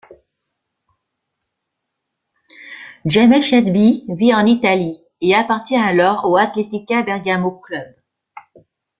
Jamel 3.05 3.43
Chatbi 3.43 4.05
vit 4.09 4.33
en 4.33 4.47
Italie 4.47 4.99
et 5.21 5.35
appartient 5.35 5.75
alors 5.75 6.25
au 6.25 6.37
Atletica 6.37 7.03
Bergamo 7.03 7.51
Club. 7.59 7.93